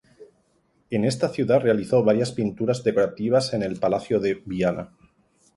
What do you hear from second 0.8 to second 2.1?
En esta ciudad realizó